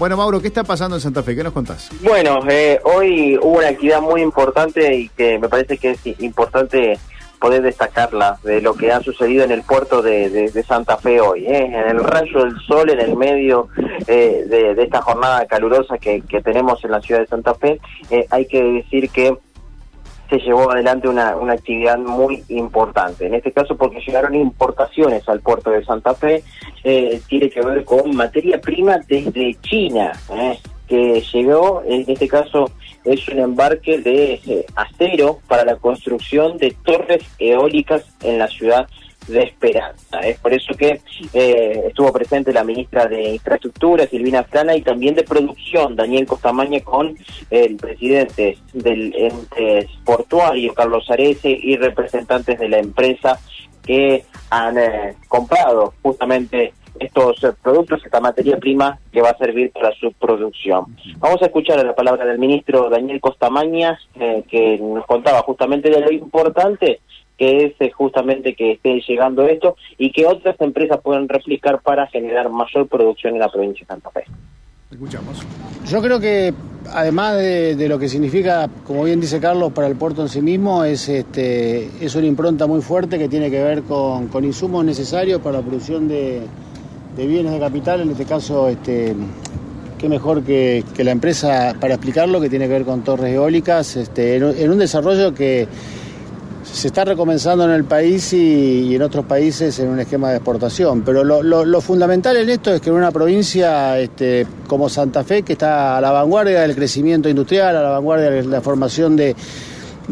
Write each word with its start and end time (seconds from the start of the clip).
Bueno, 0.00 0.16
Mauro, 0.16 0.40
¿qué 0.40 0.48
está 0.48 0.64
pasando 0.64 0.96
en 0.96 1.02
Santa 1.02 1.22
Fe? 1.22 1.36
¿Qué 1.36 1.44
nos 1.44 1.52
contás? 1.52 1.90
Bueno, 2.00 2.40
eh, 2.48 2.80
hoy 2.84 3.36
hubo 3.36 3.58
una 3.58 3.68
actividad 3.68 4.00
muy 4.00 4.22
importante 4.22 4.94
y 4.94 5.10
que 5.10 5.38
me 5.38 5.46
parece 5.46 5.76
que 5.76 5.90
es 5.90 6.00
importante 6.22 6.98
poder 7.38 7.60
destacarla 7.60 8.38
de 8.42 8.62
lo 8.62 8.72
que 8.72 8.92
ha 8.92 9.02
sucedido 9.02 9.44
en 9.44 9.50
el 9.50 9.62
puerto 9.62 10.00
de, 10.00 10.50
Santa 10.66 10.96
Fe 10.96 11.20
hoy, 11.20 11.44
¿eh? 11.46 11.66
en 11.66 11.96
el 11.96 12.02
rayo 12.02 12.44
del 12.44 12.58
sol, 12.66 12.88
en 12.88 13.00
el 13.00 13.14
medio 13.14 13.68
eh, 14.06 14.46
de, 14.48 14.82
esta 14.82 15.02
jornada 15.02 15.44
calurosa 15.44 15.98
que, 15.98 16.22
tenemos 16.42 16.82
en 16.82 16.92
la 16.92 17.02
ciudad 17.02 17.20
de 17.20 17.26
Santa 17.26 17.54
Fe, 17.54 17.78
eh, 18.10 18.26
hay 18.30 18.46
que 18.46 18.62
decir 18.62 19.10
que 19.10 19.36
se 20.30 20.38
llevó 20.38 20.70
adelante 20.70 21.08
una, 21.08 21.36
una 21.36 21.54
actividad 21.54 21.98
muy 21.98 22.44
importante. 22.48 23.26
En 23.26 23.34
este 23.34 23.52
caso 23.52 23.76
porque 23.76 24.00
llegaron 24.00 24.34
importaciones 24.34 25.28
al 25.28 25.40
puerto 25.40 25.70
de 25.70 25.84
Santa 25.84 26.14
Fe, 26.14 26.42
tiene 26.82 27.50
que 27.50 27.60
ver 27.60 27.84
con 27.84 28.16
materia 28.16 28.60
prima 28.60 28.98
desde 29.06 29.56
China, 29.60 30.12
que 30.88 31.22
llegó, 31.32 31.82
en 31.86 32.04
este 32.06 32.26
caso 32.26 32.70
es 33.04 33.26
un 33.28 33.38
embarque 33.38 33.98
de 33.98 34.34
eh, 34.46 34.66
acero 34.74 35.38
para 35.48 35.64
la 35.64 35.76
construcción 35.76 36.58
de 36.58 36.76
torres 36.84 37.22
eólicas 37.38 38.04
en 38.22 38.38
la 38.38 38.48
ciudad 38.48 38.88
de 39.30 39.44
Esperanza. 39.44 40.20
Es 40.20 40.38
por 40.38 40.52
eso 40.52 40.74
que 40.74 41.00
eh, 41.32 41.84
estuvo 41.88 42.12
presente 42.12 42.52
la 42.52 42.64
ministra 42.64 43.06
de 43.06 43.34
Infraestructura, 43.34 44.06
Silvina 44.06 44.44
Flana, 44.44 44.76
y 44.76 44.82
también 44.82 45.14
de 45.14 45.24
Producción, 45.24 45.96
Daniel 45.96 46.26
Costamaña, 46.26 46.80
con 46.80 47.16
el 47.50 47.76
presidente 47.76 48.58
del 48.72 49.14
ente 49.14 49.88
portuario, 50.04 50.74
Carlos 50.74 51.10
Arese, 51.10 51.50
y 51.50 51.76
representantes 51.76 52.58
de 52.58 52.68
la 52.68 52.78
empresa 52.78 53.38
que 53.84 54.24
han 54.50 54.78
eh, 54.78 55.16
comprado 55.28 55.94
justamente 56.02 56.74
estos 56.98 57.42
eh, 57.44 57.52
productos, 57.62 58.04
esta 58.04 58.20
materia 58.20 58.58
prima 58.58 58.98
que 59.12 59.22
va 59.22 59.30
a 59.30 59.38
servir 59.38 59.72
para 59.72 59.92
su 59.92 60.12
producción. 60.12 60.96
Vamos 61.18 61.42
a 61.42 61.46
escuchar 61.46 61.84
la 61.84 61.94
palabra 61.94 62.24
del 62.24 62.38
ministro 62.38 62.88
Daniel 62.90 63.20
Costamañas, 63.20 63.98
eh, 64.14 64.44
que 64.48 64.78
nos 64.78 65.06
contaba 65.06 65.42
justamente 65.42 65.90
de 65.90 66.00
lo 66.00 66.12
importante 66.12 67.00
que 67.40 67.74
es 67.78 67.94
justamente 67.94 68.54
que 68.54 68.72
esté 68.72 69.00
llegando 69.08 69.46
esto 69.46 69.74
y 69.96 70.12
que 70.12 70.26
otras 70.26 70.60
empresas 70.60 71.00
puedan 71.02 71.26
replicar 71.26 71.80
para 71.80 72.06
generar 72.08 72.50
mayor 72.50 72.86
producción 72.86 73.32
en 73.32 73.40
la 73.40 73.48
provincia 73.48 73.80
de 73.80 73.86
Santa 73.86 74.10
Fe. 74.10 74.24
Escuchamos. 74.90 75.42
Yo 75.88 76.02
creo 76.02 76.20
que 76.20 76.52
además 76.92 77.38
de, 77.38 77.88
lo 77.88 77.98
que 77.98 78.10
significa, 78.10 78.68
como 78.86 79.04
bien 79.04 79.22
dice 79.22 79.40
Carlos, 79.40 79.72
para 79.72 79.86
el 79.86 79.96
puerto 79.96 80.20
en 80.20 80.28
sí 80.28 80.42
mismo, 80.42 80.84
es, 80.84 81.08
este, 81.08 81.88
es 82.04 82.14
una 82.14 82.26
impronta 82.26 82.66
muy 82.66 82.82
fuerte 82.82 83.18
que 83.18 83.30
tiene 83.30 83.50
que 83.50 83.62
ver 83.62 83.84
con, 83.84 84.28
con 84.28 84.44
insumos 84.44 84.84
necesarios 84.84 85.40
para 85.40 85.58
la 85.58 85.62
producción 85.62 86.08
de, 86.08 86.42
de 87.16 87.26
bienes 87.26 87.52
de 87.52 87.58
capital, 87.58 88.02
en 88.02 88.10
este 88.10 88.26
caso, 88.26 88.68
este, 88.68 89.14
qué 90.00 90.08
mejor 90.08 90.42
que, 90.42 90.84
la 90.98 91.10
empresa 91.10 91.74
para 91.78 91.94
explicarlo, 91.94 92.40
que 92.40 92.48
tiene 92.48 92.66
que 92.66 92.72
ver 92.72 92.84
con 92.84 93.02
torres 93.02 93.34
eólicas, 93.34 93.96
este, 93.96 94.36
en, 94.36 94.70
un 94.70 94.78
desarrollo 94.78 95.34
que 95.34 95.68
se 96.72 96.88
está 96.88 97.04
recomenzando 97.04 97.64
en 97.64 97.70
el 97.70 97.84
país 97.84 98.32
y, 98.32 98.94
en 98.94 99.02
otros 99.02 99.24
países 99.24 99.78
en 99.78 99.88
un 99.88 100.00
esquema 100.00 100.30
de 100.30 100.36
exportación. 100.36 101.02
Pero 101.02 101.24
lo, 101.24 101.80
fundamental 101.80 102.36
en 102.36 102.50
esto 102.50 102.72
es 102.72 102.80
que 102.80 102.90
en 102.90 102.96
una 102.96 103.10
provincia 103.10 103.98
este, 103.98 104.46
como 104.66 104.88
Santa 104.88 105.24
Fe, 105.24 105.42
que 105.42 105.54
está 105.54 105.96
a 105.96 106.00
la 106.00 106.10
vanguardia 106.10 106.60
del 106.60 106.74
crecimiento 106.74 107.28
industrial, 107.28 107.76
a 107.76 107.82
la 107.82 107.90
vanguardia 107.90 108.30
de 108.30 108.44
la 108.44 108.60
formación 108.60 109.16
de 109.16 109.34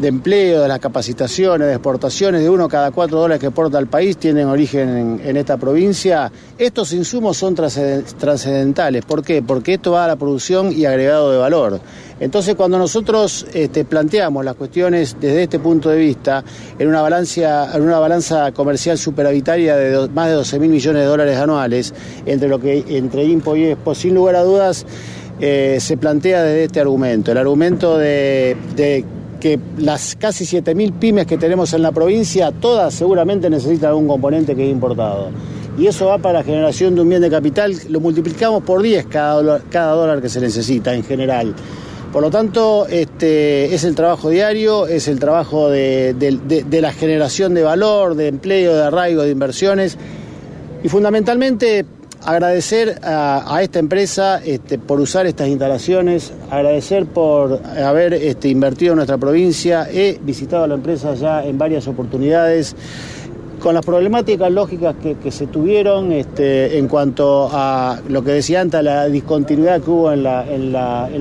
de 0.00 0.08
empleo, 0.08 0.62
de 0.62 0.68
las 0.68 0.78
capacitaciones, 0.78 1.66
de 1.66 1.74
exportaciones, 1.74 2.42
de 2.42 2.50
uno 2.50 2.68
cada 2.68 2.90
cuatro 2.92 3.18
dólares 3.18 3.40
que 3.40 3.46
exporta 3.46 3.78
al 3.78 3.88
país 3.88 4.16
tienen 4.16 4.46
origen 4.46 5.20
en, 5.24 5.36
esta 5.36 5.56
provincia. 5.56 6.30
Estos 6.56 6.92
insumos 6.92 7.36
son 7.36 7.54
trascendentales. 7.54 9.04
¿Por 9.04 9.22
qué? 9.22 9.42
Porque 9.42 9.74
esto 9.74 9.92
va 9.92 10.04
a 10.04 10.08
la 10.08 10.16
producción 10.16 10.72
y 10.72 10.84
agregado 10.84 11.32
de 11.32 11.38
valor. 11.38 11.80
Entonces, 12.20 12.54
cuando 12.54 12.78
nosotros 12.78 13.46
este, 13.52 13.84
planteamos 13.84 14.44
las 14.44 14.54
cuestiones 14.54 15.16
desde 15.20 15.44
este 15.44 15.58
punto 15.58 15.88
de 15.88 15.98
vista, 15.98 16.44
en 16.78 16.88
una 16.88 17.02
balanza, 17.02 17.76
en 17.76 17.82
una 17.82 17.98
balanza 17.98 18.52
comercial 18.52 18.98
superavitaria 18.98 19.76
de 19.76 20.08
más 20.08 20.28
de 20.28 20.34
12 20.34 20.58
mil 20.58 20.70
millones 20.70 21.02
de 21.02 21.08
dólares 21.08 21.38
anuales, 21.38 21.94
entre 22.26 22.48
lo 22.48 22.60
que 22.60 22.84
entre 22.88 23.24
IMPO 23.24 23.56
y 23.56 23.64
EXPO, 23.66 23.94
sin 23.94 24.14
lugar 24.14 24.36
a 24.36 24.42
dudas, 24.42 24.86
eh, 25.40 25.78
se 25.80 25.96
plantea 25.96 26.42
desde 26.42 26.64
este 26.64 26.80
argumento, 26.80 27.30
el 27.30 27.38
argumento 27.38 27.96
de 27.96 28.56
que 29.38 29.58
las 29.78 30.16
casi 30.16 30.44
7.000 30.44 30.92
pymes 30.98 31.26
que 31.26 31.38
tenemos 31.38 31.72
en 31.72 31.82
la 31.82 31.92
provincia, 31.92 32.52
todas 32.52 32.94
seguramente 32.94 33.48
necesitan 33.50 33.90
algún 33.90 34.08
componente 34.08 34.54
que 34.54 34.64
es 34.64 34.70
importado. 34.70 35.30
Y 35.78 35.86
eso 35.86 36.06
va 36.06 36.18
para 36.18 36.40
la 36.40 36.44
generación 36.44 36.94
de 36.94 37.02
un 37.02 37.08
bien 37.08 37.22
de 37.22 37.30
capital, 37.30 37.74
lo 37.88 38.00
multiplicamos 38.00 38.62
por 38.64 38.82
10 38.82 39.06
cada 39.06 39.34
dólar, 39.34 39.62
cada 39.70 39.92
dólar 39.92 40.20
que 40.20 40.28
se 40.28 40.40
necesita 40.40 40.94
en 40.94 41.04
general. 41.04 41.54
Por 42.12 42.22
lo 42.22 42.30
tanto, 42.30 42.86
este, 42.88 43.74
es 43.74 43.84
el 43.84 43.94
trabajo 43.94 44.30
diario, 44.30 44.86
es 44.86 45.08
el 45.08 45.20
trabajo 45.20 45.68
de, 45.68 46.14
de 46.14 46.80
la 46.80 46.92
generación 46.92 47.54
de 47.54 47.62
valor, 47.62 48.14
de 48.14 48.28
empleo, 48.28 48.74
de 48.74 48.82
arraigo, 48.82 49.22
de 49.22 49.30
inversiones. 49.30 49.98
Y 50.82 50.88
fundamentalmente 50.88 51.84
agradecer 52.24 53.00
a, 53.02 53.60
esta 53.62 53.78
empresa 53.78 54.40
este, 54.44 54.78
por 54.78 55.00
usar 55.00 55.26
estas 55.26 55.48
instalaciones, 55.48 56.32
agradecer 56.50 57.06
por 57.06 57.60
haber 57.64 58.14
este, 58.14 58.48
invertido 58.48 58.92
en 58.92 58.96
nuestra 58.96 59.18
provincia. 59.18 59.88
He 59.90 60.18
visitado 60.22 60.64
a 60.64 60.66
la 60.66 60.74
empresa 60.74 61.14
ya 61.14 61.44
en 61.44 61.58
varias 61.58 61.86
oportunidades 61.88 62.74
con 63.58 63.74
las 63.74 63.84
problemáticas 63.84 64.50
lógicas 64.50 64.94
que, 64.96 65.30
se 65.30 65.46
tuvieron 65.46 66.12
este, 66.12 66.78
en 66.78 66.88
cuanto 66.88 67.48
a 67.52 68.00
lo 68.08 68.22
que 68.22 68.32
decía 68.32 68.60
antes, 68.60 68.82
la 68.82 69.06
discontinuidad 69.06 69.82
que 69.82 69.90
hubo 69.90 70.12
en, 70.12 70.22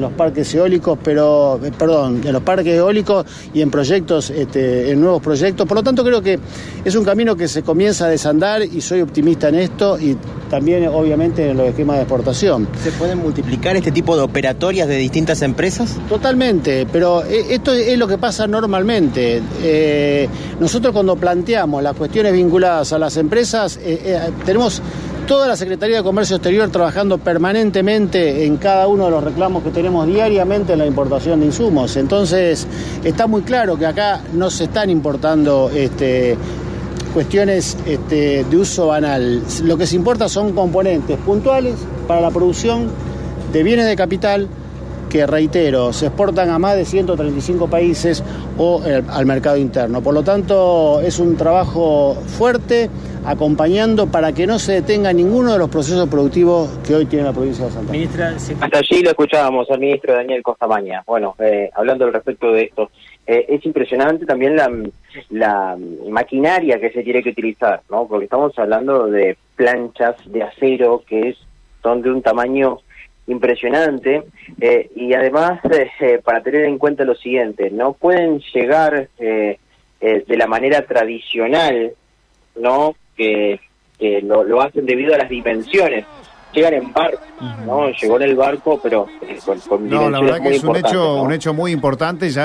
los 0.00 0.12
parques 0.12 0.54
eólicos, 0.54 0.98
pero, 1.02 1.58
eh, 1.64 1.72
perdón, 1.76 2.20
en 2.24 2.32
los 2.32 2.42
parques 2.42 2.74
eólicos 2.74 3.26
y 3.52 3.62
en 3.62 3.70
proyectos, 3.70 4.30
en 4.30 5.00
nuevos 5.00 5.22
proyectos. 5.22 5.66
Por 5.66 5.76
lo 5.76 5.82
tanto, 5.82 6.04
creo 6.04 6.22
que 6.22 6.38
es 6.84 6.94
un 6.94 7.04
camino 7.04 7.36
que 7.36 7.48
se 7.48 7.62
comienza 7.62 8.06
a 8.06 8.08
desandar 8.08 8.62
y 8.62 8.80
soy 8.80 9.00
optimista 9.00 9.48
en 9.48 9.56
esto 9.56 9.98
y 9.98 10.16
también, 10.48 10.86
obviamente, 10.88 11.50
en 11.50 11.56
los 11.56 11.68
esquemas 11.68 11.96
de 11.96 12.02
exportación. 12.02 12.68
¿Se 12.82 12.92
pueden 12.92 13.18
multiplicar 13.18 13.76
este 13.76 13.92
tipo 13.92 14.16
de 14.16 14.22
operatorias 14.22 14.88
de 14.88 14.96
distintas 14.96 15.42
empresas? 15.42 15.96
Totalmente, 16.08 16.86
pero 16.90 17.24
eh, 17.24 17.46
esto 17.50 17.72
es 17.72 17.98
lo 17.98 18.06
que 18.06 18.18
pasa 18.18 18.46
normalmente. 18.46 19.42
Eh, 19.62 20.28
nosotros 20.60 20.92
cuando 20.92 21.16
planteamos 21.16 21.82
las 21.82 21.94
cuestiones 21.94 22.32
vinculadas 22.32 22.92
a 22.92 22.98
las 22.98 23.16
empresas, 23.16 23.76
eh, 23.82 24.00
eh, 24.04 24.30
tenemos 24.44 24.80
toda 25.26 25.48
la 25.48 25.56
Secretaría 25.56 25.98
de 25.98 26.02
Comercio 26.02 26.36
Exterior 26.36 26.70
trabajando 26.70 27.18
permanentemente 27.18 28.44
en 28.46 28.56
cada 28.58 28.86
uno 28.86 29.06
de 29.06 29.10
los 29.10 29.24
reclamos 29.24 29.62
que 29.64 29.70
tenemos 29.70 30.06
diariamente 30.06 30.74
en 30.74 30.78
la 30.78 30.86
importación 30.86 31.40
de 31.40 31.46
insumos. 31.46 31.96
Entonces, 31.96 32.66
está 33.02 33.26
muy 33.26 33.42
claro 33.42 33.76
que 33.76 33.86
acá 33.86 34.20
no 34.32 34.50
se 34.50 34.64
están 34.64 34.88
importando 34.88 35.70
este, 35.74 36.36
cuestiones 37.16 37.78
este, 37.86 38.44
de 38.44 38.56
uso 38.58 38.88
banal. 38.88 39.42
Lo 39.62 39.78
que 39.78 39.86
se 39.86 39.96
importa 39.96 40.28
son 40.28 40.52
componentes 40.52 41.16
puntuales 41.20 41.74
para 42.06 42.20
la 42.20 42.30
producción 42.30 42.90
de 43.54 43.62
bienes 43.62 43.86
de 43.86 43.96
capital 43.96 44.48
que, 45.16 45.26
reitero, 45.26 45.94
se 45.94 46.06
exportan 46.06 46.50
a 46.50 46.58
más 46.58 46.76
de 46.76 46.84
135 46.84 47.68
países 47.68 48.22
o 48.58 48.82
eh, 48.84 49.02
al 49.08 49.24
mercado 49.24 49.56
interno. 49.56 50.02
Por 50.02 50.12
lo 50.12 50.22
tanto, 50.22 51.00
es 51.00 51.18
un 51.18 51.36
trabajo 51.36 52.14
fuerte 52.14 52.90
acompañando 53.24 54.08
para 54.08 54.32
que 54.32 54.46
no 54.46 54.58
se 54.58 54.74
detenga 54.74 55.12
ninguno 55.14 55.54
de 55.54 55.58
los 55.58 55.70
procesos 55.70 56.06
productivos 56.08 56.68
que 56.86 56.94
hoy 56.94 57.06
tiene 57.06 57.24
la 57.24 57.32
provincia 57.32 57.64
de 57.64 57.70
Santa 57.70 57.92
Fe. 57.92 58.08
Hasta 58.60 58.78
allí 58.78 59.02
lo 59.02 59.10
escuchábamos 59.10 59.70
al 59.70 59.80
ministro 59.80 60.12
Daniel 60.12 60.42
Costamaña. 60.42 61.02
Bueno, 61.06 61.34
eh, 61.38 61.70
hablando 61.74 62.04
al 62.04 62.12
respecto 62.12 62.52
de 62.52 62.64
esto, 62.64 62.90
eh, 63.26 63.46
es 63.48 63.64
impresionante 63.64 64.26
también 64.26 64.54
la, 64.54 64.70
la 65.30 65.78
maquinaria 66.10 66.78
que 66.78 66.90
se 66.90 67.02
tiene 67.02 67.22
que 67.22 67.30
utilizar, 67.30 67.80
¿no? 67.90 68.06
Porque 68.06 68.24
estamos 68.26 68.56
hablando 68.58 69.06
de 69.06 69.38
planchas 69.56 70.16
de 70.26 70.42
acero 70.42 71.02
que 71.08 71.30
es, 71.30 71.36
son 71.82 72.02
de 72.02 72.10
un 72.10 72.20
tamaño 72.20 72.80
impresionante 73.26 74.24
eh, 74.60 74.90
y 74.94 75.12
además 75.14 75.60
eh, 75.64 75.90
eh, 76.00 76.20
para 76.22 76.42
tener 76.42 76.64
en 76.64 76.78
cuenta 76.78 77.04
lo 77.04 77.14
siguiente, 77.14 77.70
no 77.70 77.92
pueden 77.92 78.40
llegar 78.54 79.08
de 79.18 80.36
la 80.36 80.46
manera 80.46 80.86
tradicional, 80.86 81.92
¿no? 82.56 82.94
Que, 83.16 83.60
lo, 84.22 84.60
hacen 84.60 84.86
debido 84.86 85.14
a 85.14 85.18
las 85.18 85.28
dimensiones. 85.28 86.04
Llegan 86.52 86.74
en 86.74 86.92
barco, 86.92 87.20
¿no? 87.66 87.90
Llegó 87.90 88.16
en 88.16 88.22
el 88.22 88.36
barco, 88.36 88.78
pero 88.82 89.06
con, 89.68 89.88
no, 89.88 90.08
la 90.08 90.20
verdad 90.20 90.42
que 90.42 90.54
es 90.54 90.64
un 90.64 90.76
hecho, 90.76 91.22
un 91.22 91.32
hecho 91.32 91.52
muy 91.52 91.72
importante. 91.72 92.30
Ya 92.30 92.44